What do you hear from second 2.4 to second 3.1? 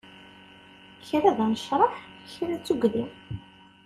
d tugdi.